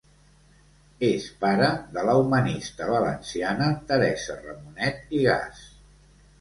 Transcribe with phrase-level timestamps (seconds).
[1.07, 1.67] És pare
[1.99, 5.65] de la humanista valenciana Teresa Ramonet i Gas.